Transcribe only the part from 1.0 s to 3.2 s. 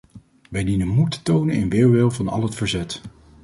te tonen in weerwil van al het verzet!